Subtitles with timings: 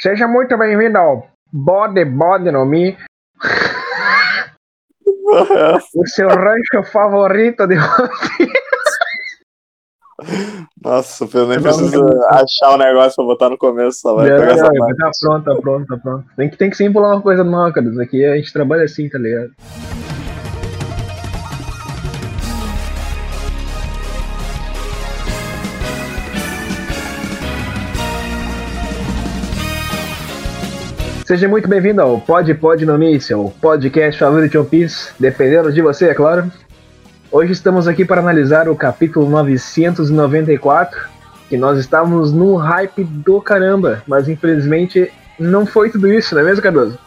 [0.00, 2.96] Seja muito bem-vindo ao Bode Bode no Mi.
[5.92, 7.74] o seu rancho favorito de
[10.84, 14.36] Nossa, eu nem preciso achar o um negócio pra botar no começo, só vai não,
[14.38, 16.26] pegar essa não, Tá pronto, tá pronto, tá pronto.
[16.36, 17.88] Tem que, tem que sempre pular uma coisa nova, cara.
[17.88, 19.50] Isso aqui a gente trabalha assim, tá ligado?
[31.28, 35.70] Seja muito bem-vindo ao Pod Pod no Mi, seu podcast favorito de One Piece, dependendo
[35.70, 36.50] de você, é claro.
[37.30, 41.06] Hoje estamos aqui para analisar o capítulo 994,
[41.50, 46.44] que nós estávamos num hype do caramba, mas infelizmente não foi tudo isso, não é
[46.46, 46.98] mesmo, Cardoso?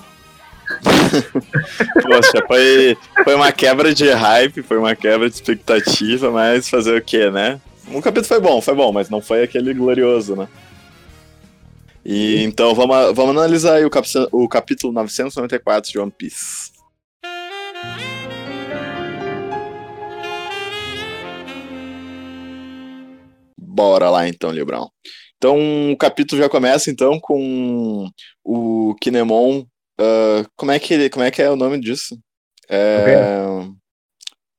[2.03, 7.01] Poxa, foi, foi uma quebra de hype, foi uma quebra de expectativa, mas fazer o
[7.01, 7.59] quê, né?
[7.91, 10.47] O capítulo foi bom, foi bom, mas não foi aquele glorioso, né?
[12.03, 16.71] E então vamos, vamos analisar aí o, cap o capítulo 994 de One Piece.
[23.57, 24.89] Bora lá então, Librão.
[25.37, 28.09] Então o capítulo já começa então com
[28.43, 29.61] o Kinemon.
[29.99, 32.19] Uh, como, é que, como é que é o nome disso?
[32.67, 33.71] É, okay.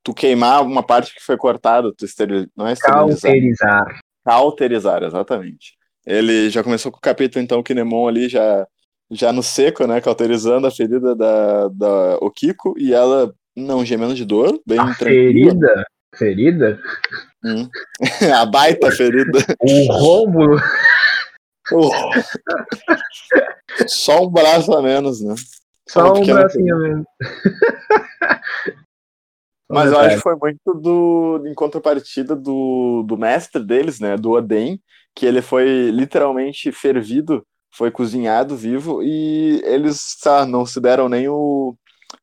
[0.05, 2.49] Tu queimar uma parte que foi cortada, tu esteril...
[2.57, 3.21] não é esterilizar.
[3.21, 4.01] Cauterizar.
[4.25, 5.77] Cauterizar, exatamente.
[6.07, 8.67] Ele já começou com o capítulo, então, o Kinemon ali já,
[9.11, 10.01] já no seco, né?
[10.01, 15.85] Cauterizando a ferida da, da Okiko e ela não gemendo de dor, bem a Ferida?
[16.15, 16.81] Ferida?
[17.45, 17.69] Hum.
[18.35, 19.39] a baita ferida.
[19.61, 20.57] O rombo.
[23.87, 25.35] Só um braço a menos, né?
[25.89, 27.07] Só, um bracinho a menos.
[29.69, 34.19] Mas eu acho que foi muito do, em contrapartida do, do mestre deles, né?
[34.19, 34.79] Do Oden,
[35.15, 41.29] que ele foi literalmente fervido, foi cozinhado vivo e eles tá, não se deram nem
[41.29, 41.77] o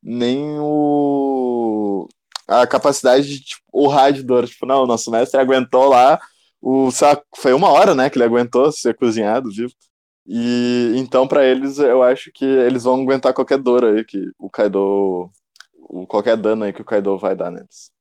[0.04, 2.08] nem o
[2.48, 6.20] a capacidade de tipo, urrar de dor, tipo, não, o nosso mestre aguentou lá
[6.62, 9.74] o sabe, foi uma hora, né, que ele aguentou ser cozinhado vivo.
[10.28, 14.50] E então para eles eu acho que eles vão aguentar qualquer dor aí que o
[14.50, 15.32] Kaido
[15.90, 17.92] o, qualquer dano aí que o Kaido vai dar neles.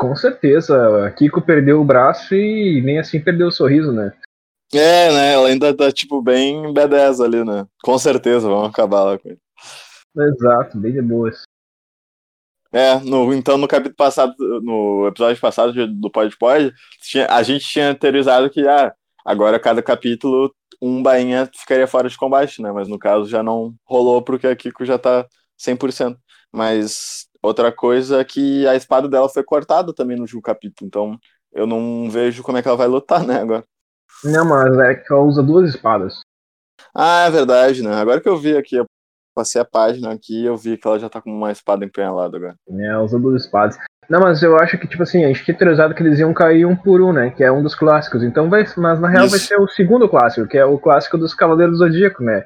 [0.00, 4.10] Com certeza, a Kiko perdeu o braço e nem assim perdeu o sorriso, né?
[4.72, 5.34] É, né?
[5.34, 7.66] Ela ainda tá, tipo, bem B10 ali, né?
[7.84, 9.38] Com certeza, vamos acabar lá com ele.
[10.16, 11.42] Exato, bem de boas.
[12.72, 16.72] É, no, então no capítulo passado, no episódio passado do Pod Pod,
[17.28, 20.50] a gente tinha teorizado que ah, agora cada capítulo
[20.80, 22.72] um bainha ficaria fora de combate, né?
[22.72, 25.26] Mas no caso já não rolou porque a Kiko já tá
[25.58, 26.16] 100%.
[26.50, 31.18] Mas Outra coisa é que a espada dela foi cortada também no último capítulo, então
[31.52, 33.64] eu não vejo como é que ela vai lutar, né, agora.
[34.24, 36.20] Não, mas é que ela usa duas espadas.
[36.94, 37.94] Ah, é verdade, né?
[37.94, 38.84] Agora que eu vi aqui, eu
[39.34, 42.54] passei a página aqui eu vi que ela já tá com uma espada empenhalada agora.
[42.68, 43.78] É, ela usa duas espadas.
[44.08, 46.66] Não, mas eu acho que, tipo assim, a gente tinha teorizado que eles iam cair
[46.66, 47.30] um por um, né?
[47.30, 48.24] Que é um dos clássicos.
[48.24, 48.64] Então vai.
[48.76, 49.36] Mas na real Isso.
[49.36, 52.44] vai ser o segundo clássico, que é o clássico dos Cavaleiros do Zodíaco, né?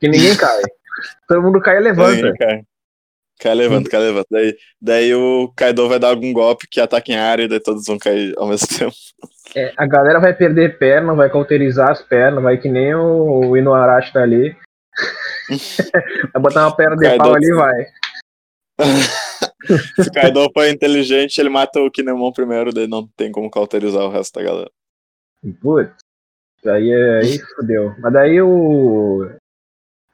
[0.00, 0.62] Que ninguém cai.
[1.28, 2.16] Todo mundo cai e levanta.
[2.16, 2.62] Ninguém cai.
[3.38, 4.26] Cai levanta, cai levanta.
[4.30, 7.84] Daí, daí o Kaido vai dar algum golpe que ataque em área e daí todos
[7.86, 8.94] vão cair ao mesmo tempo.
[9.54, 13.56] É, a galera vai perder perna, vai cauterizar as pernas, vai que nem o, o
[13.56, 14.56] Inuarashi tá ali.
[16.32, 17.18] vai botar uma perna de Kaido...
[17.18, 17.86] pau ali e vai.
[19.96, 24.02] Se o Kaido for inteligente, ele mata o Kinemon primeiro, daí não tem como cauterizar
[24.02, 24.70] o resto da galera.
[25.60, 25.92] Putz,
[26.66, 27.94] aí, aí fodeu.
[27.98, 29.30] Mas daí o.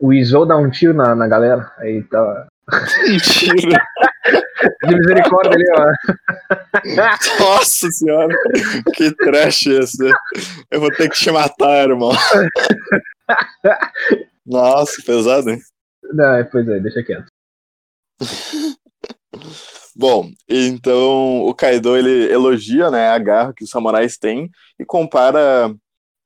[0.00, 1.72] O Izou dá um tiro na, na galera.
[1.78, 2.48] Aí tá.
[3.08, 3.82] Mentira.
[4.86, 5.84] De misericórdia ali, ó.
[7.40, 8.34] Nossa senhora,
[8.94, 10.10] que trash esse.
[10.70, 12.12] Eu vou ter que te matar, irmão.
[14.46, 15.58] Nossa, pesado, hein?
[16.12, 17.26] Não, pois é, deixa quieto.
[19.94, 25.74] Bom, então o Kaido ele elogia, né, a garra que os samurais têm e compara,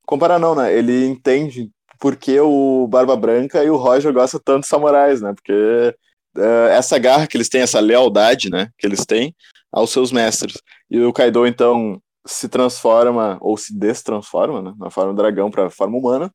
[0.06, 0.72] compara não, né?
[0.72, 5.33] Ele entende porque o Barba Branca e o Roger gostam tanto de samurais, né?
[5.34, 5.97] Porque
[6.36, 9.34] uh, essa garra que eles têm, essa lealdade, né, que eles têm
[9.72, 10.60] aos seus mestres.
[10.91, 15.97] E o Kaido, então, se transforma, ou se destransforma, né, na forma dragão para forma
[15.97, 16.30] humana.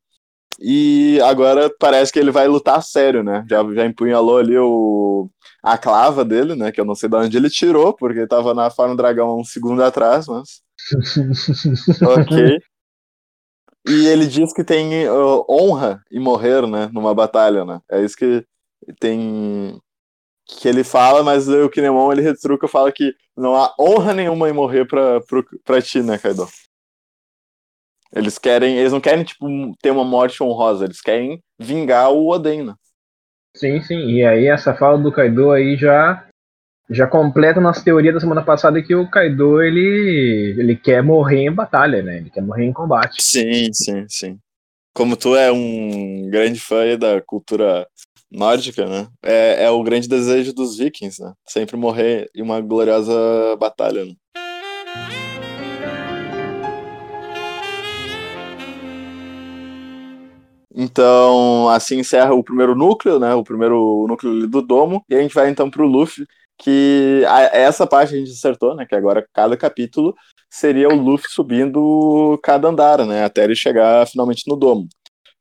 [0.60, 3.44] E agora parece que ele vai lutar a sério, né?
[3.48, 5.28] Já, já empunhalou ali o,
[5.62, 6.70] a clava dele, né?
[6.70, 9.82] Que eu não sei de onde ele tirou, porque estava na forma dragão um segundo
[9.82, 10.60] atrás, mas.
[12.02, 12.58] ok.
[13.88, 16.88] E ele diz que tem uh, honra em morrer, né?
[16.92, 17.80] Numa batalha, né?
[17.90, 18.44] É isso que
[19.00, 19.80] tem
[20.60, 24.52] que ele fala, mas o Kinemon ele retruca fala que não há honra nenhuma em
[24.52, 26.46] morrer pra, pra, pra ti, né, Kaido?
[28.14, 29.46] Eles querem, eles não querem tipo
[29.80, 32.74] ter uma morte honrosa, eles querem vingar o Oden, né?
[33.56, 34.10] Sim, sim.
[34.10, 36.26] E aí essa fala do Kaido aí já
[36.90, 41.52] já completa nossa teoria da semana passada que o Kaido ele ele quer morrer em
[41.52, 42.18] batalha, né?
[42.18, 43.22] Ele quer morrer em combate.
[43.22, 44.38] Sim, sim, sim.
[44.94, 47.86] Como tu é um grande fã da cultura
[48.32, 49.08] nórdica, né?
[49.22, 51.32] É, é o grande desejo dos vikings, né?
[51.46, 53.12] Sempre morrer em uma gloriosa
[53.58, 54.04] batalha.
[54.04, 54.14] Né?
[60.74, 63.34] Então, assim encerra o primeiro núcleo, né?
[63.34, 65.04] O primeiro núcleo do domo.
[65.08, 66.26] E a gente vai então para o Luffy,
[66.58, 68.86] que a, essa parte a gente acertou, né?
[68.86, 70.14] Que agora cada capítulo
[70.50, 73.24] seria o Luffy subindo cada andar, né?
[73.24, 74.88] Até ele chegar finalmente no domo.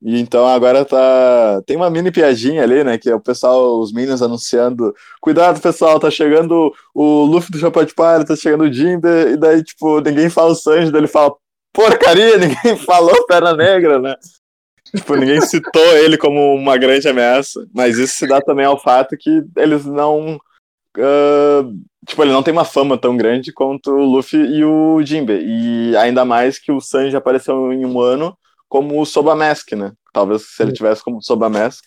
[0.02, 1.62] E então agora tá.
[1.66, 2.98] Tem uma mini piadinha ali, né?
[2.98, 4.96] Que é o pessoal, os minions anunciando.
[5.22, 9.38] Cuidado, pessoal, tá chegando o Luffy do Chapéu de Palha, tá chegando o Jimbe, e
[9.38, 11.34] daí, tipo, ninguém fala o Sanji, daí ele fala,
[11.72, 14.16] porcaria, ninguém falou Perna Negra, né?
[14.96, 19.16] Tipo, ninguém citou ele como uma grande ameaça, mas isso se dá também ao fato
[19.18, 20.40] que eles não.
[20.98, 25.40] Uh, tipo, ele não tem uma fama tão grande quanto o Luffy e o Jinbe.
[25.42, 28.36] E ainda mais que o Sanji apareceu em um ano
[28.72, 29.92] como o Sobamask, né?
[30.14, 31.84] Talvez se ele tivesse como Sobamask.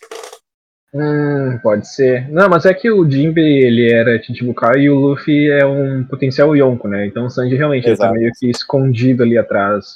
[0.93, 2.29] Hum, pode ser.
[2.29, 6.55] Não, mas é que o Jinbe ele era Chichibukai e o Luffy é um potencial
[6.55, 7.07] Yonko, né?
[7.07, 9.95] Então o Sanji realmente ele tá meio que escondido ali atrás.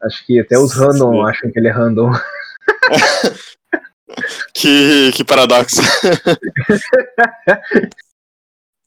[0.00, 2.12] Acho que até os random acham que ele é random.
[4.54, 5.82] que, que paradoxo.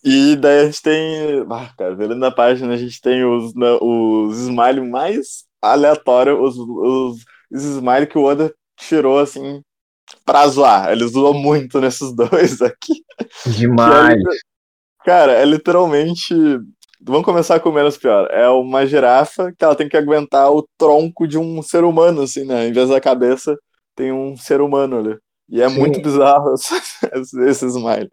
[0.02, 1.46] e daí a gente tem.
[1.52, 6.58] Ah, cara, vendo na página, a gente tem os, né, os smile mais aleatórios, os,
[6.58, 9.62] os, os smile que o Oda tirou assim
[10.26, 10.92] pra zoar.
[10.92, 13.04] Ele zoou muito nesses dois aqui.
[13.46, 14.20] Demais.
[14.20, 16.34] É, cara, é literalmente.
[17.06, 18.30] Vamos começar com o menos pior.
[18.32, 22.46] É uma girafa que ela tem que aguentar o tronco de um ser humano, assim,
[22.46, 22.68] né?
[22.68, 23.58] Em vez da cabeça
[23.96, 25.18] tem um ser humano ali.
[25.50, 25.80] E é Sim.
[25.80, 26.54] muito bizarro
[27.46, 28.10] esse smile.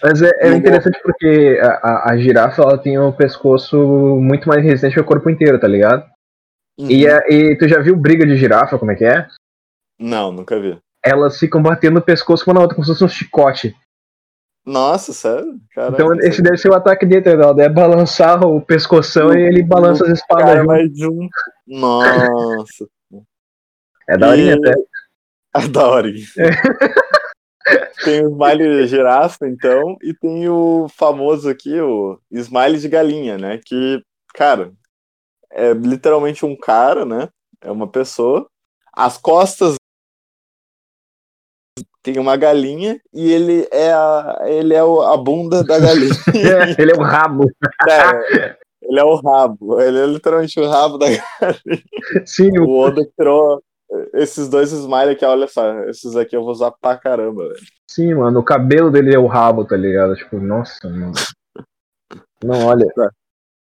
[0.00, 3.76] Mas é, é interessante porque a, a, a, girafa ela tem um pescoço
[4.20, 6.04] muito mais resistente que o corpo inteiro, tá ligado?
[6.78, 6.90] Uhum.
[6.90, 9.28] E, a, e tu já viu briga de girafa, como é que é?
[9.98, 10.78] Não, nunca vi.
[11.04, 13.74] Elas ficam batendo o pescoço uma na outra, como se fosse um chicote.
[14.66, 15.60] Nossa, sério?
[15.74, 19.42] Caraca, então esse deve ser o ataque dele, tá É balançar o pescoção no, e
[19.42, 20.46] ele balança no, as espadas.
[20.46, 21.28] Cara, mais de um.
[21.66, 22.86] Nossa.
[24.06, 24.74] É da horinha até.
[25.56, 25.60] É
[28.04, 33.58] tem o smile girafa, então, e tem o famoso aqui, o smile de galinha, né?
[33.64, 34.02] Que,
[34.34, 34.72] cara,
[35.54, 37.28] é literalmente um cara, né?
[37.60, 38.46] É uma pessoa.
[38.92, 39.76] As costas
[42.02, 46.12] tem uma galinha e ele é a, ele é a bunda da galinha.
[46.78, 47.50] ele é o rabo.
[47.88, 49.80] É, ele é o rabo.
[49.80, 51.82] Ele é literalmente o rabo da galinha.
[52.26, 53.62] Sim, o Oda tirou
[54.12, 57.60] esses dois smile aqui, olha só, esses aqui eu vou usar pra caramba, velho.
[57.88, 60.16] Sim, mano, o cabelo dele é o rabo, tá ligado?
[60.16, 61.12] Tipo, nossa, mano.
[62.42, 62.86] Não, olha.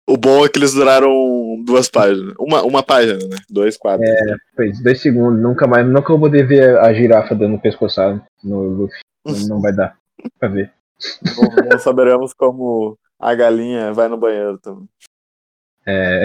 [0.07, 2.33] O bom é que eles duraram duas páginas.
[2.37, 3.37] Uma, uma página, né?
[3.49, 4.09] Dois quadros.
[4.09, 5.41] É, fez dois segundos.
[5.41, 5.85] Nunca mais.
[5.87, 8.99] Nunca vou poder ver a girafa dando pescoçado no Luffy.
[9.47, 9.95] Não vai dar
[10.37, 10.71] pra ver.
[11.35, 14.87] Não, não saberemos como a galinha vai no banheiro também.
[15.85, 16.23] É...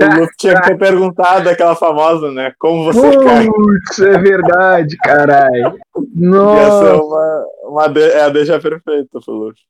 [0.00, 2.52] O Luffy tinha que ter perguntado aquela famosa, né?
[2.58, 4.14] Como você Putz, cai.
[4.14, 5.78] É verdade, caralho.
[6.14, 6.62] Nossa.
[6.62, 8.02] Essa é uma, uma de...
[8.02, 9.62] é a deixa perfeita pro Luffy.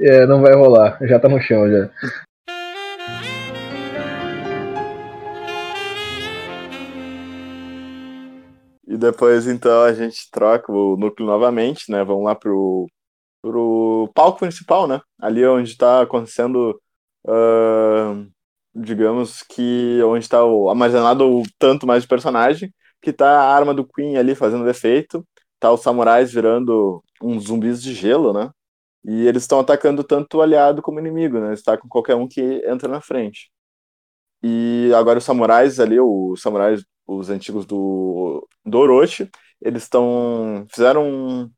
[0.00, 0.98] É, não vai rolar.
[1.02, 1.90] Já tá no chão já.
[8.86, 12.04] E depois, então, a gente troca o núcleo novamente, né?
[12.04, 12.86] Vamos lá pro,
[13.42, 15.00] pro palco principal, né?
[15.20, 16.80] Ali onde está acontecendo,
[17.26, 18.26] uh,
[18.74, 23.86] digamos que onde está armazenado o tanto mais de personagem, que tá a arma do
[23.86, 25.26] Queen ali fazendo defeito,
[25.60, 28.50] tá os samurais virando uns zumbis de gelo, né?
[29.04, 31.52] E eles estão atacando tanto o aliado como o inimigo, né?
[31.54, 33.50] Está com qualquer um que entra na frente.
[34.42, 39.28] E agora os samurais ali, os samurais os antigos do, do Orochi,
[39.60, 41.50] eles estão fizeram um,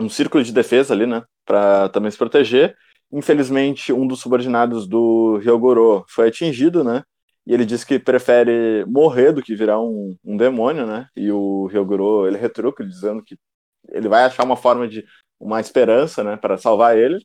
[0.00, 2.76] um círculo de defesa ali, né, para também se proteger.
[3.12, 7.02] Infelizmente, um dos subordinados do Ryogoro foi atingido, né,
[7.46, 11.66] e ele disse que prefere morrer do que virar um, um demônio, né, e o
[11.66, 13.36] Ryogoro, ele retruca, dizendo que
[13.90, 15.04] ele vai achar uma forma de,
[15.38, 17.24] uma esperança, né, para salvar ele,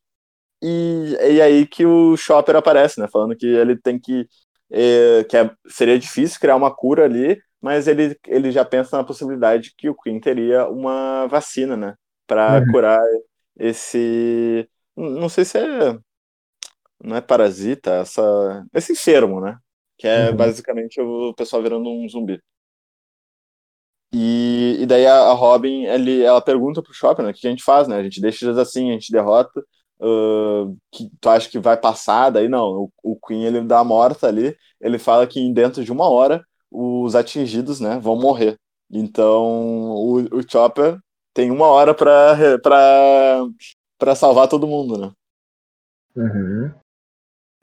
[0.62, 4.28] e, e aí que o Chopper aparece, né, falando que ele tem que
[4.72, 9.04] é, que é, seria difícil criar uma cura ali, mas ele, ele já pensa na
[9.04, 11.96] possibilidade que o Queen teria uma vacina, né,
[12.28, 12.72] para uhum.
[12.72, 13.02] curar
[13.58, 15.98] esse, não sei se é,
[17.04, 19.58] não é parasita, essa, esse enfermo, né,
[19.98, 20.36] que é Uhum.
[20.36, 22.42] basicamente o pessoal virando um zumbi.
[24.14, 27.50] E, e daí a, a Robin, ele, ela pergunta pro Chopper, né, o que a
[27.50, 27.96] gente faz, né?
[27.98, 29.64] A gente deixa eles assim, a gente derrota,
[30.02, 33.84] uh, que tu acha que vai passar, daí não, o, o Queen, ele dá a
[33.84, 38.58] morta ali, ele fala que dentro de uma hora os atingidos, né, vão morrer.
[38.90, 39.44] Então,
[39.92, 40.98] o, o Chopper
[41.34, 43.46] tem uma hora pra, pra,
[43.98, 45.12] pra salvar todo mundo, né?
[46.16, 46.72] Uhum.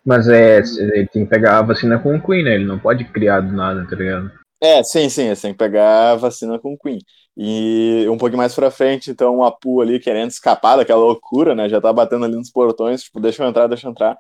[0.05, 2.55] Mas é, ele tem que pegar a vacina com o Queen, né?
[2.55, 4.31] Ele não pode criar do nada, tá ligado?
[4.61, 6.99] É, sim, sim, você tem que pegar a vacina com o Queen.
[7.41, 11.69] E um pouquinho mais pra frente, então, o Apu ali querendo escapar daquela loucura, né?
[11.69, 14.19] Já tá batendo ali nos portões, tipo, deixa eu entrar, deixa eu entrar.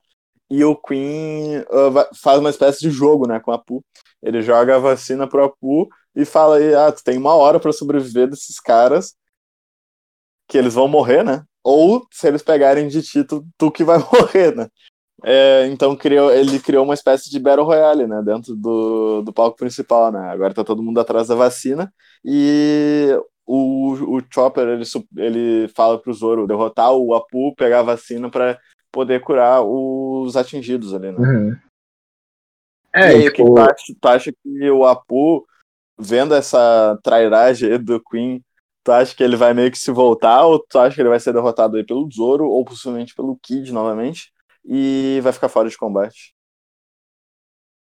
[0.48, 3.84] E o Queen uh, faz uma espécie de jogo, né, com o Apu.
[4.22, 7.72] Ele joga a vacina pro Apu e fala aí, ah, tu tem uma hora pra
[7.72, 9.16] sobreviver desses caras,
[10.46, 11.44] que eles vão morrer, né?
[11.64, 14.68] Ou se eles pegarem de ti, tu, tu que vai morrer, né?
[15.24, 18.22] É, então criou, ele criou uma espécie de Battle Royale, né?
[18.22, 20.30] Dentro do, do palco principal, né?
[20.30, 21.92] Agora tá todo mundo atrás da vacina
[22.24, 23.08] e
[23.44, 24.84] o, o Chopper ele,
[25.16, 28.58] ele fala pro Zoro derrotar o Apu, pegar a vacina pra
[28.92, 31.18] poder curar os atingidos ali, né?
[31.18, 31.56] Uhum.
[32.94, 35.46] e É, aí, e, o que tipo, tu acha, tu acha que o Apu,
[35.98, 38.42] vendo essa trairagem aí do Queen,
[38.84, 41.18] tu acha que ele vai meio que se voltar, ou tu acha que ele vai
[41.18, 44.32] ser derrotado aí pelo Zoro, ou possivelmente pelo Kid novamente,
[44.68, 46.36] e vai ficar fora de combate?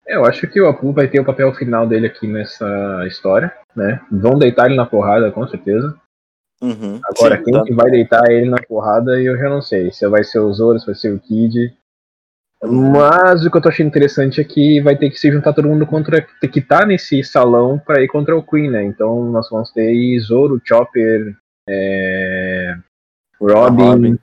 [0.10, 4.02] eu acho que o Apu vai ter o papel final dele aqui nessa história, né?
[4.12, 5.96] Vão deitar ele na porrada, com certeza.
[6.62, 7.00] Uhum.
[7.04, 7.64] Agora, Sim, quem tá.
[7.64, 9.92] que vai deitar ele na porrada, eu já não sei.
[9.92, 11.74] Se vai ser o Zoro, se vai ser o Kid.
[12.62, 15.70] Mas o que eu tô achando interessante é que vai ter que se juntar todo
[15.70, 16.22] mundo contra.
[16.22, 18.84] Que estar nesse salão pra ir contra o Queen, né?
[18.84, 21.38] Então nós vamos ter aí Zoro, Chopper,
[21.70, 22.76] é,
[23.40, 24.20] Robin, Robin.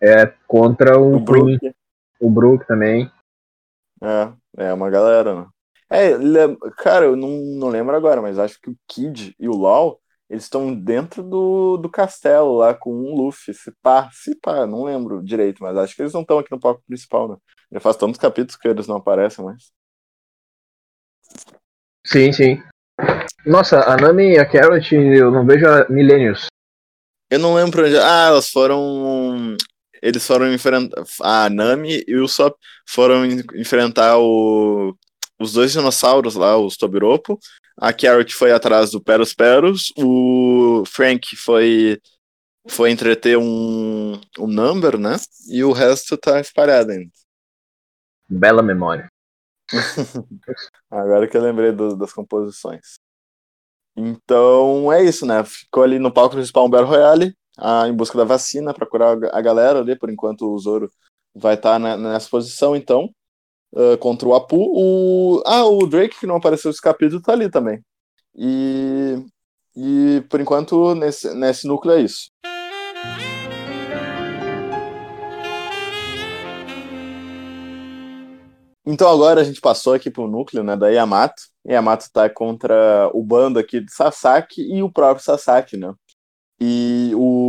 [0.00, 1.74] É, contra o, O Queen, Brook.
[2.20, 3.10] O Brook também.
[4.02, 5.46] É, é uma galera, né?
[5.90, 9.52] É, lem- cara, eu não, não lembro agora, mas acho que o Kid e o
[9.52, 13.54] LOL, eles estão dentro do, do castelo lá com um Luffy.
[13.54, 16.60] Se pá, se pá, não lembro direito, mas acho que eles não estão aqui no
[16.60, 17.36] palco principal, né?
[17.72, 19.72] Já faz tantos capítulos que eles não aparecem mais.
[22.06, 22.62] Sim, sim.
[23.46, 26.46] Nossa, a Nami e a Carrot eu não vejo há milênios.
[27.30, 27.96] Eu não lembro onde.
[27.96, 29.56] Ah, elas foram.
[30.04, 31.02] Eles foram enfrentar.
[31.22, 32.56] A Nami e o Sop
[32.86, 34.94] foram en- enfrentar o...
[35.40, 37.38] os dois dinossauros lá, os Tobiropo.
[37.78, 39.92] A Carrot foi atrás do Peros Peros.
[39.98, 41.98] O Frank foi
[42.68, 45.16] foi entreter um, um number, né?
[45.50, 47.10] E o resto tá espalhado ainda.
[48.28, 49.08] Bela memória.
[50.90, 52.98] Agora que eu lembrei do- das composições.
[53.96, 55.44] Então é isso, né?
[55.44, 59.12] Ficou ali no palco principal um Battle Royale, ah, em busca da vacina para curar
[59.12, 59.96] a ga- a galera ali.
[59.98, 60.90] Por enquanto o Zoro
[61.34, 63.10] vai estar nessa posição, então.
[63.76, 64.56] ah, contra o Apu.
[64.74, 65.42] O...
[65.46, 67.80] Ah, o Drake, que não apareceu nesse capítulo, tá ali também.
[68.36, 69.24] E,
[69.76, 72.30] e por enquanto, nesse, nesse núcleo é isso.
[78.86, 81.42] Então agora a gente passou aqui pro núcleo, né, da Yamato.
[81.66, 85.94] Yamato tá contra o bando aqui de Sasaki e o próprio Sasaki, né?
[86.60, 87.43] E o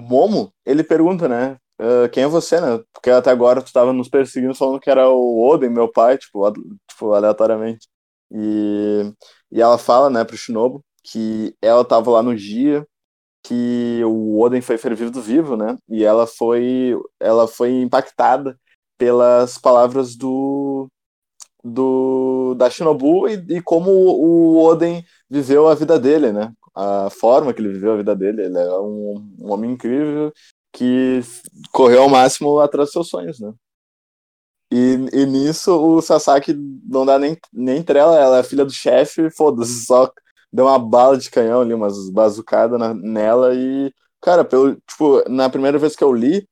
[0.00, 2.80] Momo, ele pergunta, né, "Ah, quem é você, né?
[2.92, 6.50] Porque até agora tu tava nos perseguindo falando que era o Oden, meu pai, tipo,
[6.88, 7.88] tipo aleatoriamente.
[8.32, 9.12] E,
[9.52, 12.86] e ela fala, né, pro Shinobu que ela tava lá no dia
[13.42, 15.76] que o Oden foi fervido vivo, né?
[15.88, 18.58] E ela foi, ela foi impactada
[18.98, 20.88] pelas palavras do,
[21.64, 26.52] do da Shinobu e, e como o Oden viveu a vida dele, né?
[26.74, 28.42] A forma que ele viveu a vida dele.
[28.42, 30.32] Ele é um, um homem incrível
[30.72, 31.20] que
[31.72, 33.52] correu ao máximo atrás dos seus sonhos, né?
[34.70, 36.54] E, e nisso o Sasaki
[36.86, 40.12] não dá nem, nem trela, ela é filha do chefe, foda-se, só
[40.52, 45.78] deu uma bala de canhão ali, umas bazucadas nela e, cara, pelo, tipo, na primeira
[45.78, 46.46] vez que eu li,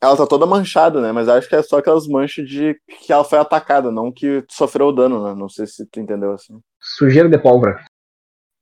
[0.00, 1.10] ela tá toda manchada, né?
[1.12, 4.92] Mas acho que é só aquelas manchas de que ela foi atacada, não que sofreu
[4.92, 5.34] dano, né?
[5.34, 6.60] Não sei se tu entendeu assim.
[6.78, 7.82] Sujeira de pólvora.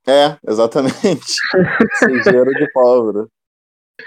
[0.06, 1.36] É, exatamente.
[1.98, 3.26] Sujeiro de pólvora.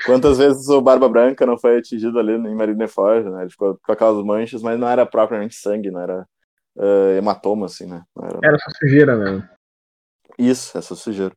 [0.06, 3.42] Quantas vezes o Barba Branca não foi atingido ali em Marineford, né?
[3.44, 6.28] Ele ficou com aquelas manchas, mas não era propriamente sangue, não era
[6.75, 8.04] uh, hematoma, assim, né?
[8.16, 8.40] Não era...
[8.44, 9.48] Era só sujeira mesmo.
[10.38, 11.34] Isso, essa sujeira.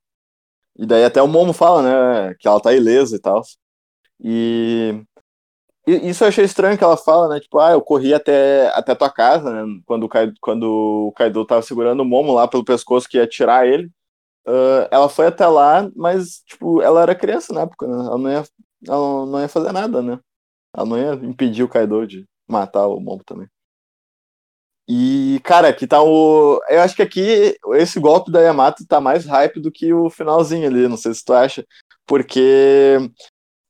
[0.76, 2.34] E daí até o Momo fala, né?
[2.38, 3.42] Que ela tá ilesa e tal.
[4.20, 5.02] E...
[5.86, 7.40] e isso eu achei estranho que ela fala, né?
[7.40, 9.80] Tipo, ah, eu corri até, até tua casa, né?
[9.86, 10.64] Quando o, Kaido, quando
[11.08, 13.90] o Kaido tava segurando o Momo lá pelo pescoço que ia tirar ele.
[14.48, 17.94] Uh, ela foi até lá, mas, tipo, ela era criança na época, né?
[17.94, 18.44] Ela não ia,
[18.86, 20.18] ela não ia fazer nada, né?
[20.74, 23.46] Ela não ia impedir o Kaido de matar o Momo também.
[24.88, 26.62] E, cara, aqui tá o.
[26.70, 30.66] Eu acho que aqui esse golpe da Yamato tá mais hype do que o finalzinho
[30.66, 31.62] ali, não sei se tu acha.
[32.06, 32.96] Porque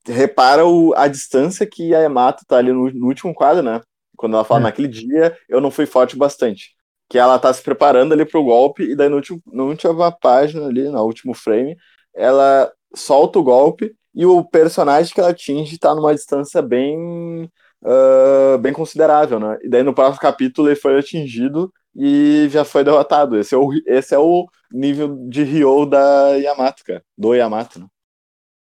[0.06, 3.80] repara o, a distância que a Yamato tá ali no, no último quadro, né?
[4.16, 4.62] Quando ela fala, é.
[4.64, 6.77] naquele dia eu não fui forte bastante.
[7.08, 10.66] Que ela tá se preparando ali pro golpe, e daí no último, na última página
[10.66, 11.76] ali, no último frame,
[12.14, 17.48] ela solta o golpe e o personagem que ela atinge tá numa distância bem
[17.82, 19.58] uh, bem considerável, né?
[19.62, 23.38] E daí no próximo capítulo ele foi atingido e já foi derrotado.
[23.38, 27.02] Esse é o, esse é o nível de Ryo da Yamato, cara.
[27.16, 27.86] Do Yamato, né?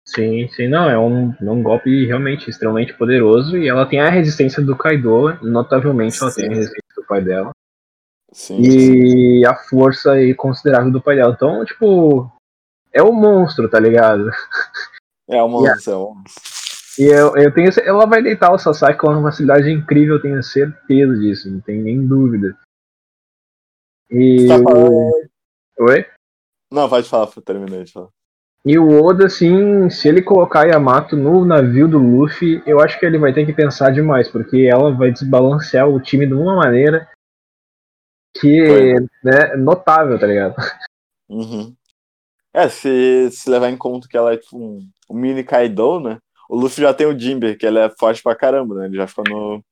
[0.04, 4.10] Sim, sim, não, é um, é um golpe realmente extremamente poderoso e ela tem a
[4.10, 6.24] resistência do Kaido, notavelmente sim.
[6.26, 7.52] ela tem a resistência do pai dela.
[8.32, 9.46] Sim, e sim.
[9.46, 11.34] a força aí considerável do pai dela.
[11.36, 12.32] Então, tipo,
[12.94, 14.30] é um monstro, tá ligado?
[15.28, 16.52] É um monstro, é um monstro.
[17.00, 20.44] E eu, eu tenho, ela vai deitar o Sasaki com uma facilidade incrível, eu tenho
[20.44, 22.58] certeza disso, não tem nem dúvida.
[24.10, 24.48] E.
[24.48, 24.56] Tá
[25.80, 26.06] Oi?
[26.72, 28.10] Não, pode falar, terminei de falar.
[28.64, 33.06] E o Oda, assim, se ele colocar Yamato no navio do Luffy, eu acho que
[33.06, 37.10] ele vai ter que pensar demais, porque ela vai desbalancear o time de uma maneira
[38.34, 40.56] que é né, notável, tá ligado?
[41.30, 41.76] Uhum.
[42.54, 46.20] É, se, se levar em conta que ela é tipo um, um mini Kaido, né?
[46.50, 48.86] O Luffy já tem o Jimber, que ele é forte pra caramba, né?
[48.86, 49.64] Ele já ficou no,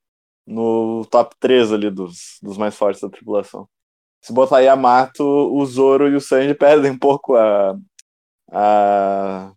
[0.47, 3.67] no top 3 ali dos, dos mais fortes da tripulação.
[4.21, 7.77] Se botar Yamato, o Zoro e o Sanji perdem um pouco a,
[8.51, 9.51] a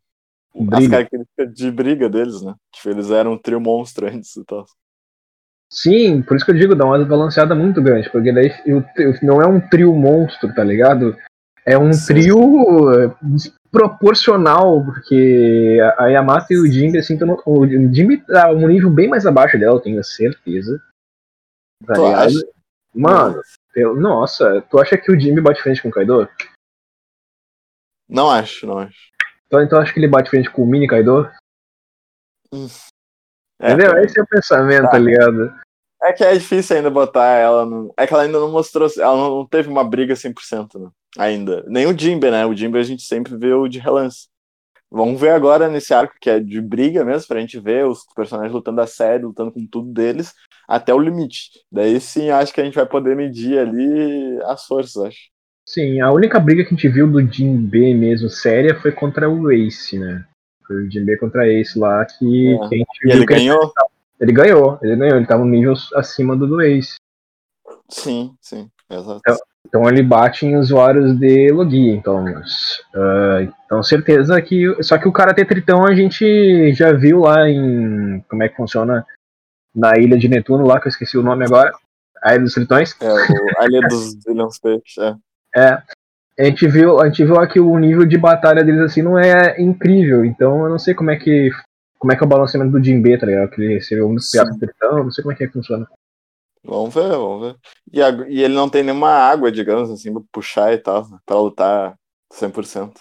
[0.70, 2.54] as características de briga deles, né?
[2.72, 4.66] Tipo, eles eram um trio monstro antes e tal.
[5.72, 8.52] Sim, por isso que eu digo, dá uma desbalanceada muito grande, porque daí
[9.22, 11.16] não é um trio monstro, tá ligado?
[11.64, 12.12] É um Sim.
[12.12, 13.16] trio
[13.70, 19.08] proporcional, porque a Yamato e o Jimmy, assim, tão, o Jimmy tá um nível bem
[19.08, 20.78] mais abaixo dela, eu tenho certeza.
[21.86, 22.26] Tá tu ligado?
[22.26, 22.46] Acha?
[22.94, 23.40] Mano,
[23.72, 26.28] pelo, nossa, tu acha que o Jimmy bate frente com o Kaido?
[28.06, 29.10] Não acho, não acho.
[29.46, 31.32] Então, então acho que ele bate frente com o Mini Kaido?
[32.52, 32.66] Hum.
[33.58, 33.96] É, Entendeu?
[34.02, 34.90] Esse é o pensamento, tá.
[34.90, 35.61] tá ligado?
[36.04, 37.92] É que é difícil ainda botar ela no...
[37.96, 38.88] É que ela ainda não mostrou.
[38.98, 40.90] Ela não teve uma briga 100%, né?
[41.16, 41.64] Ainda.
[41.68, 42.44] Nem o Jimbe, né?
[42.44, 44.26] O Jimbe a gente sempre vê o de relance.
[44.94, 48.52] Vamos ver agora nesse arco que é de briga mesmo, pra gente ver os personagens
[48.52, 50.34] lutando a sério, lutando com tudo deles,
[50.68, 51.48] até o limite.
[51.72, 55.32] Daí sim, acho que a gente vai poder medir ali as forças, acho.
[55.66, 59.50] Sim, a única briga que a gente viu do Jinbe mesmo séria foi contra o
[59.50, 60.26] Ace, né?
[60.66, 62.68] Foi o Jinbe contra Ace lá que, é.
[62.68, 63.62] que a gente e viu ele ganhou?
[63.62, 63.72] Ele
[64.22, 66.94] ele ganhou, ele ganhou, ele tava um nível acima do do Ace.
[67.90, 69.18] Sim, sim, exato.
[69.18, 72.24] Então, então ele bate em usuários de Logia, então.
[72.24, 74.80] Uh, então certeza que.
[74.80, 78.24] Só que o Karate Tritão a gente já viu lá em.
[78.28, 79.04] Como é que funciona?
[79.74, 81.72] Na ilha de Netuno, lá, que eu esqueci o nome agora.
[82.22, 82.94] A Ilha dos Tritões.
[83.00, 83.08] É,
[83.58, 85.16] a Ilha dos Ilhões Peixes, é.
[85.56, 85.82] É.
[86.38, 89.60] A gente, viu, a gente viu aqui o nível de batalha deles assim não é
[89.60, 91.50] incrível, então eu não sei como é que
[92.02, 93.48] como é que é o balanceamento do Jinbe, tá ligado?
[93.50, 95.88] Que ele recebeu um dos piados tritão, não sei como é que, é que funciona.
[96.64, 97.56] Vamos ver, vamos ver.
[97.92, 101.38] E, a, e, ele não tem nenhuma água, digamos assim, pra puxar e tal, pra
[101.38, 101.94] lutar
[102.34, 102.94] 100%.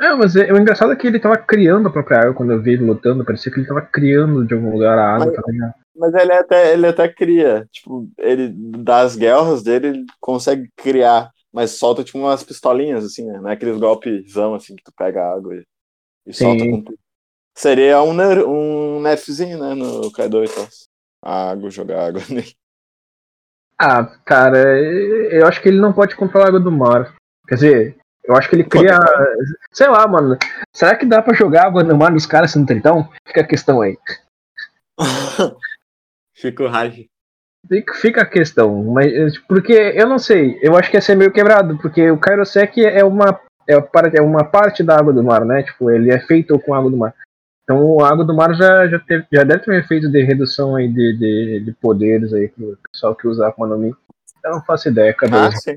[0.00, 2.62] É, mas é, o engraçado é que ele tava criando a própria água quando eu
[2.62, 5.74] vi ele lutando, parecia que ele tava criando de algum lugar a água, mas, tá
[5.94, 8.48] Mas ele até, ele até cria, tipo, ele,
[8.78, 13.38] das guerras dele, ele consegue criar, mas solta tipo umas pistolinhas, assim, né?
[13.42, 15.62] Não é aqueles golpezão, assim, que tu pega a água e,
[16.26, 17.05] e solta com tudo.
[17.56, 18.12] Seria um,
[18.46, 20.68] um nerfzinho, né, no Kaido e tal.
[21.22, 22.52] Água, jogar água nele.
[23.80, 24.58] Ah, cara,
[25.30, 27.14] eu acho que ele não pode controlar a água do mar.
[27.48, 28.98] Quer dizer, eu acho que ele cria.
[29.72, 30.36] Sei lá, mano.
[30.74, 33.10] Será que dá pra jogar água no mar dos caras sendo tritão?
[33.26, 33.98] Fica a questão aí.
[36.34, 37.08] Fica o rage.
[38.00, 41.76] Fica a questão, mas porque eu não sei, eu acho que ia ser meio quebrado,
[41.78, 45.64] porque o Kairosek é uma, é uma parte da água do mar, né?
[45.64, 47.12] Tipo, ele é feito com água do mar.
[47.66, 50.76] Então a água do mar já, já, teve, já deve ter um efeito de redução
[50.76, 53.92] aí de, de, de poderes aí pro pessoal que usa a Akuma no Mi.
[54.44, 55.36] Eu não faço ideia, cadê?
[55.36, 55.76] Ah, sim.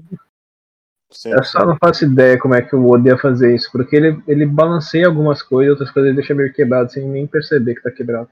[1.12, 3.96] Sim, eu só não faço ideia como é que o Oda ia fazer isso, porque
[3.96, 7.82] ele, ele balanceia algumas coisas, outras coisas ele deixa meio quebrado sem nem perceber que
[7.82, 8.30] tá quebrado.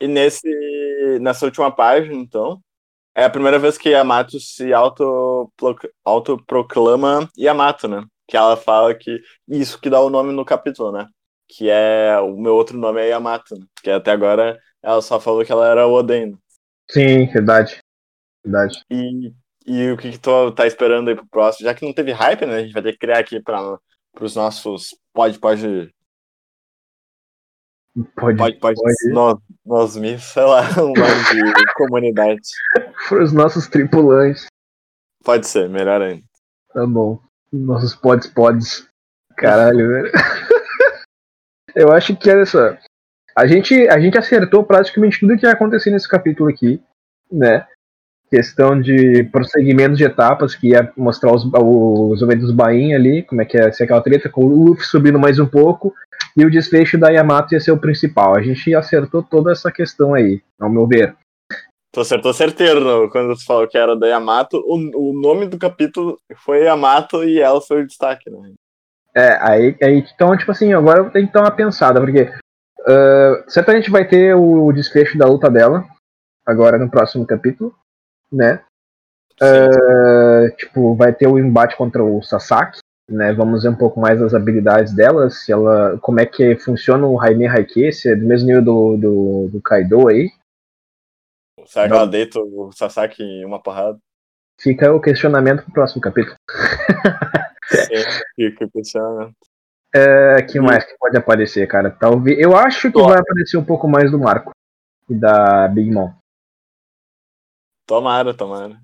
[0.00, 0.48] E nesse,
[1.20, 2.60] nessa última página, então,
[3.14, 5.52] é a primeira vez que Yamato se auto,
[6.04, 8.04] autoproclama Yamato, né?
[8.26, 11.06] Que ela fala que isso que dá o nome no capítulo, né?
[11.48, 12.18] Que é.
[12.18, 13.66] O meu outro nome é Yamato, né?
[13.82, 16.36] Que até agora ela só falou que ela era Oden.
[16.90, 17.78] Sim, verdade.
[18.44, 18.82] Verdade.
[18.90, 19.32] E,
[19.66, 21.66] e o que, que tu tá esperando aí pro próximo?
[21.66, 22.56] Já que não teve hype, né?
[22.56, 23.78] A gente vai ter que criar aqui para
[24.20, 24.88] os nossos.
[25.12, 25.94] Pode, pode
[28.16, 28.58] Pode, pode.
[28.58, 29.12] pode, pode.
[29.12, 32.40] Nós, nós me, sei lá, um nome de comunidade.
[33.08, 34.46] Para os nossos tripulantes.
[35.22, 36.24] Pode ser, melhor ainda.
[36.72, 37.20] Tá bom.
[37.52, 38.88] Nossos pods pods.
[39.36, 40.12] Caralho, velho.
[41.74, 42.76] Eu acho que olha só.
[43.36, 46.80] A gente, a gente acertou praticamente tudo que ia acontecer nesse capítulo aqui,
[47.30, 47.66] né?
[48.30, 53.42] Questão de prosseguimento de etapas, que ia mostrar os, os eventos do Bahia ali, como
[53.42, 55.92] é que ia ser aquela treta, com o Luffy subindo mais um pouco,
[56.36, 58.36] e o desfecho da Yamato ia ser o principal.
[58.36, 61.16] A gente acertou toda essa questão aí, ao meu ver.
[61.92, 64.58] Tu acertou certeiro quando tu falou que era da Yamato.
[64.66, 68.52] O, o nome do capítulo foi Yamato e ela foi o destaque, né?
[69.14, 73.88] É, aí, aí então, tipo assim, agora tem que dar uma pensada, porque uh, certamente
[73.88, 75.86] vai ter o desfecho da luta dela,
[76.44, 77.72] agora no próximo capítulo,
[78.32, 78.60] né?
[79.40, 83.32] Uh, tipo, vai ter o embate contra o Sasaki, né?
[83.32, 87.16] Vamos ver um pouco mais das habilidades dela, se ela, como é que funciona o
[87.16, 90.30] Raime Haike, se é do mesmo nível do, do, do Kaido aí.
[91.66, 93.98] Será que ela deita o Sasaki em uma porrada?
[94.60, 96.36] Fica o questionamento pro próximo capítulo.
[98.36, 99.34] fica o questionamento.
[99.96, 101.88] É, que mais que pode aparecer, cara?
[101.88, 102.36] Talvez.
[102.40, 104.50] Eu acho que vai aparecer um pouco mais do Marco
[105.08, 106.12] e da Big Mom.
[107.86, 108.76] Tomara, tomara.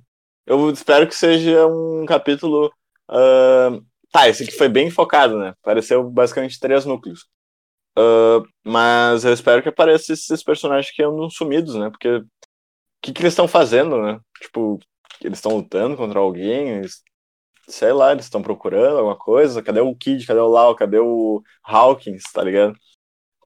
[0.46, 2.72] Eu espero que seja um capítulo.
[3.10, 3.84] Uh...
[4.12, 5.54] Tá, esse aqui foi bem focado, né?
[5.62, 7.28] Apareceu basicamente três núcleos.
[7.98, 11.90] Uh, mas eu espero que apareçam esses personagens que andam sumidos, né?
[11.90, 12.26] Porque o
[13.02, 14.18] que, que eles estão fazendo, né?
[14.40, 14.78] Tipo,
[15.22, 17.02] eles estão lutando contra alguém, eles,
[17.68, 19.62] sei lá, eles estão procurando alguma coisa.
[19.62, 20.26] Cadê o Kid?
[20.26, 20.74] Cadê o Lau?
[20.74, 22.74] Cadê o Hawkins, tá ligado?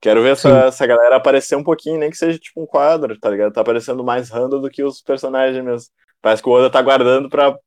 [0.01, 3.29] Quero ver essa, essa galera aparecer um pouquinho, nem que seja tipo um quadro, tá
[3.29, 3.53] ligado?
[3.53, 5.89] Tá aparecendo mais random do que os personagens mesmo.
[6.21, 7.57] Parece que o Oda tá guardando pra.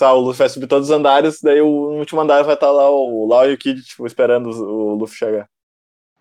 [0.00, 2.90] O Luffy vai subir todos os andares, daí o último andar vai estar tá lá
[2.90, 5.46] o Lau e o Kid, tipo, esperando o Luffy chegar.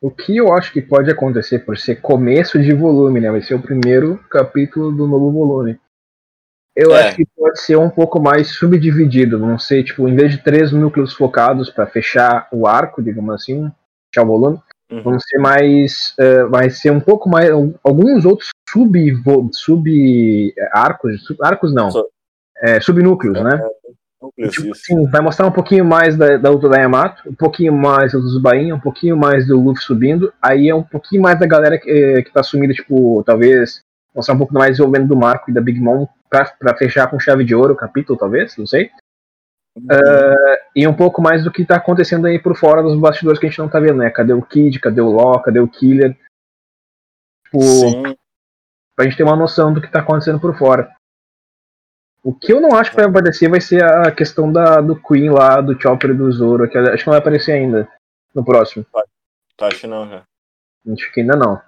[0.01, 3.31] O que eu acho que pode acontecer por ser começo de volume, né?
[3.31, 5.79] Vai ser o primeiro capítulo do novo volume.
[6.75, 7.07] Eu é.
[7.07, 10.73] acho que pode ser um pouco mais subdividido, não sei, tipo, em vez de três
[10.73, 13.71] núcleos focados para fechar o arco, digamos assim,
[14.13, 14.59] fechar o volume,
[14.91, 15.01] uhum.
[15.01, 17.49] vão ser mais, uh, vai ser um pouco mais,
[17.81, 22.05] alguns outros sub, sub arcos, sub, arcos não, so,
[22.61, 23.59] é, subnúcleos, né?
[24.39, 27.73] É, tipo assim, vai mostrar um pouquinho mais da, da luta da Yamato, um pouquinho
[27.73, 31.45] mais dos Bainha, um pouquinho mais do Luffy subindo, aí é um pouquinho mais da
[31.45, 33.81] galera que, eh, que tá sumida, tipo, talvez
[34.15, 37.43] mostrar um pouco mais desenvolvimento do Marco e da Big Mom para fechar com chave
[37.43, 38.89] de ouro o capítulo, talvez, não sei.
[39.75, 39.85] Uhum.
[39.85, 43.45] Uh, e um pouco mais do que está acontecendo aí por fora dos bastidores que
[43.45, 44.09] a gente não está vendo, né?
[44.09, 46.17] Cadê o Kid, cadê o Law, cadê o Killer?
[47.45, 48.15] Tipo, Sim.
[48.95, 50.95] pra gente ter uma noção do que está acontecendo por fora.
[52.25, 55.29] O que eu não acho que vai aparecer vai ser a questão da, do Queen
[55.29, 57.87] lá, do Chopper e do Zoro, que acho que não vai aparecer ainda
[58.33, 58.83] no próximo.
[59.55, 60.25] Tá, acho que não, já.
[60.91, 61.61] Acho que ainda não.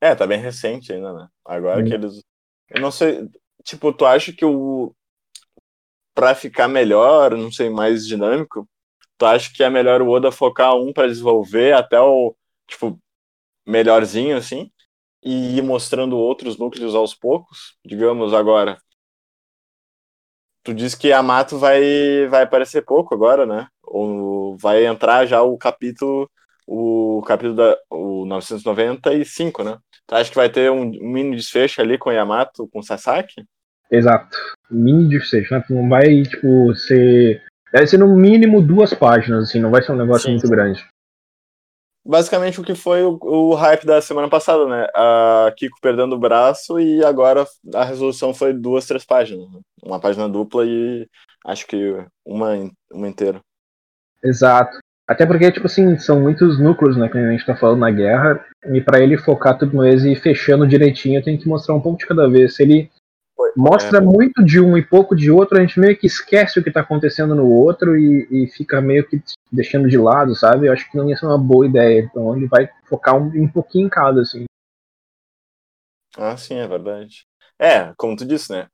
[0.00, 1.28] É, tá bem recente ainda, né?
[1.44, 1.84] Agora hum.
[1.84, 2.24] que eles.
[2.70, 3.30] Eu não sei.
[3.62, 4.92] Tipo, tu acha que o.
[6.12, 8.68] Pra ficar melhor, não sei, mais dinâmico,
[9.16, 12.34] tu acha que é melhor o Oda focar um para desenvolver até o.
[12.66, 12.98] Tipo,
[13.64, 14.72] melhorzinho, assim?
[15.22, 17.78] E ir mostrando outros núcleos aos poucos?
[17.86, 18.76] Digamos agora.
[20.62, 23.66] Tu disse que a Mato vai, vai aparecer pouco agora, né?
[23.82, 26.30] Ou vai entrar já o capítulo
[26.66, 29.76] o capítulo da o 995, né?
[30.06, 33.44] Tu acha que vai ter um, um mini desfecho ali com Yamato, com Sasaki?
[33.90, 34.36] Exato.
[34.70, 35.64] Mini desfecho, né?
[35.68, 37.42] Não vai, tipo, ser.
[37.72, 40.52] Deve ser no mínimo duas páginas, assim, não vai ser um negócio sim, muito sim.
[40.52, 40.84] grande.
[42.04, 44.86] Basicamente o que foi o, o, hype da semana passada, né?
[44.94, 49.50] A Kiko perdendo o braço e agora a resolução foi duas, três páginas.
[49.52, 49.60] Né?
[49.82, 51.06] Uma página dupla e
[51.46, 52.54] acho que uma,
[52.90, 53.40] uma inteira.
[54.24, 54.78] Exato.
[55.06, 58.44] Até porque, tipo assim, são muitos núcleos, né, que a gente tá falando na guerra,
[58.72, 61.98] e para ele focar tudo no ex e fechando direitinho, tem que mostrar um pouco
[61.98, 62.54] de cada vez.
[62.54, 62.88] Se ele
[63.56, 64.00] mostra é.
[64.00, 66.80] muito de um e pouco de outro, a gente meio que esquece o que tá
[66.80, 70.66] acontecendo no outro e, e, fica meio que deixando de lado, sabe?
[70.66, 72.00] Eu acho que não ia ser uma boa ideia.
[72.00, 74.44] Então ele vai focar um, um pouquinho em cada, assim.
[76.16, 77.26] Ah, sim, é verdade.
[77.58, 78.66] É, como tu disse, né?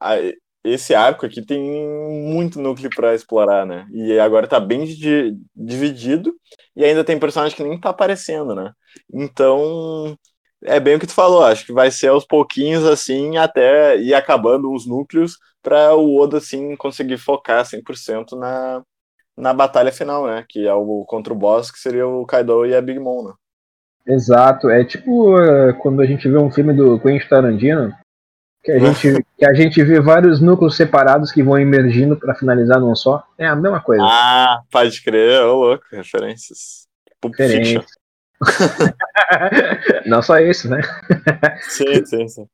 [0.64, 3.86] esse arco aqui tem muito núcleo para explorar, né?
[3.92, 4.84] E agora tá bem
[5.54, 6.34] dividido
[6.74, 8.72] e ainda tem personagem que nem tá aparecendo, né?
[9.12, 10.16] Então,
[10.64, 14.14] é bem o que tu falou, acho que vai ser aos pouquinhos assim até ir
[14.14, 18.82] acabando os núcleos para o Oda assim conseguir focar 100% na
[19.36, 20.44] na batalha final, né?
[20.48, 23.32] Que é o contra o boss, que seria o Kaido e a Big Mom, né?
[24.06, 27.92] Exato, é tipo uh, quando a gente vê um filme do Quentin Tarantino,
[28.62, 32.80] que a, gente, que a gente vê vários núcleos separados que vão emergindo para finalizar
[32.80, 33.22] num só.
[33.38, 34.02] É a mesma coisa.
[34.04, 36.86] Ah, pode crer, ô louco, referências.
[37.24, 37.84] Referência.
[40.06, 40.80] Não só isso, né?
[41.68, 42.46] sim, sim, sim.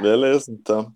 [0.00, 0.92] Beleza, então.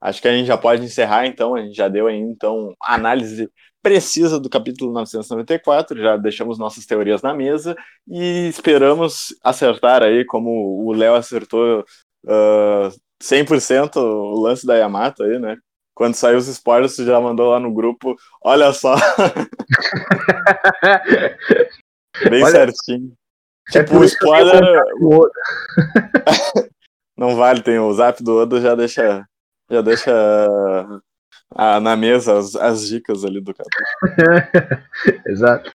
[0.00, 1.54] Acho que a gente já pode encerrar, então.
[1.54, 3.50] A gente já deu aí, então, análise
[3.82, 10.84] precisa do capítulo 994, já deixamos nossas teorias na mesa e esperamos acertar aí, como
[10.84, 11.84] o Léo acertou
[12.24, 12.90] uh,
[13.22, 15.56] 100% o lance da Yamato aí, né?
[15.94, 18.94] Quando saiu os spoilers, você já mandou lá no grupo, olha só.
[22.30, 23.12] Bem olha, certinho.
[23.74, 24.62] É tipo, o spoiler.
[27.16, 29.26] Não vale, tem o zap do Oda, já deixa.
[29.70, 30.12] Já deixa
[31.54, 33.86] ah, na mesa as, as dicas ali do capítulo.
[35.26, 35.72] Exato.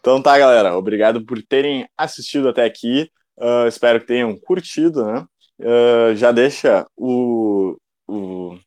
[0.00, 0.76] Então tá, galera.
[0.76, 3.10] Obrigado por terem assistido até aqui.
[3.36, 5.26] Uh, espero que tenham curtido, né?
[5.58, 7.76] Uh, já deixa o,
[8.08, 8.58] o.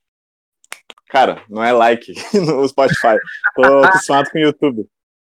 [1.09, 3.17] Cara, não é like no Spotify.
[3.55, 4.87] Tô acostumado com o YouTube.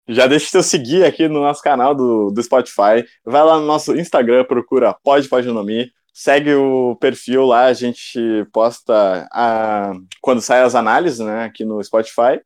[0.08, 3.06] Já deixa o seu seguir aqui no nosso canal do, do Spotify.
[3.24, 8.20] Vai lá no nosso Instagram, procura Pode Paginomi segue o perfil lá, a gente
[8.52, 12.42] posta a, quando saem as análises, né, aqui no Spotify.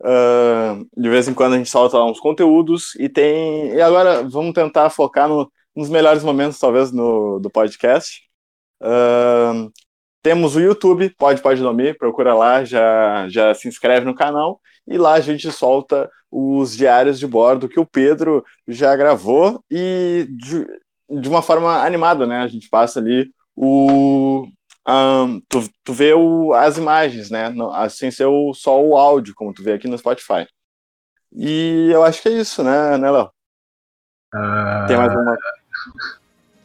[0.00, 3.72] Uh, de vez em quando a gente solta lá uns conteúdos e tem.
[3.74, 8.20] E agora vamos tentar focar no, nos melhores momentos, talvez, no, do podcast.
[8.82, 9.72] Uh,
[10.22, 14.98] temos o YouTube, pode pode nome, procura lá, já, já se inscreve no canal e
[14.98, 20.66] lá a gente solta os diários de bordo que o Pedro já gravou e de,
[21.18, 22.42] de uma forma animada, né?
[22.42, 24.46] A gente passa ali o.
[24.86, 27.52] Um, tu, tu vê o, as imagens, né?
[27.88, 30.46] Sem ser o, só o áudio, como tu vê aqui no Spotify.
[31.32, 33.30] E eu acho que é isso, né, né Léo?
[34.34, 34.86] Uh...
[34.86, 35.36] Tem mais uma.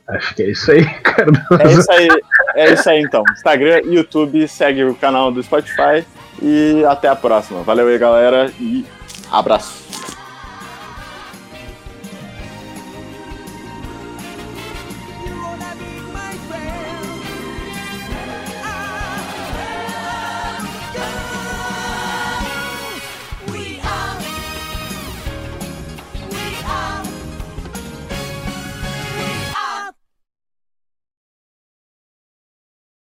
[0.10, 1.32] Acho que é isso aí, cara.
[1.62, 2.08] É isso aí,
[2.56, 3.24] é isso aí então.
[3.32, 6.06] Instagram, YouTube, segue o canal do Spotify
[6.42, 7.64] e até a próxima.
[7.64, 8.86] Valeu aí, galera, e
[9.32, 9.90] abraço.